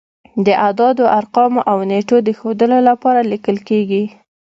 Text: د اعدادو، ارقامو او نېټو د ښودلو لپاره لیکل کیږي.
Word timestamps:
د 0.45 0.47
اعدادو، 0.65 1.03
ارقامو 1.19 1.59
او 1.71 1.77
نېټو 1.91 2.17
د 2.23 2.29
ښودلو 2.39 2.79
لپاره 2.89 3.21
لیکل 3.31 3.57
کیږي. 3.69 4.03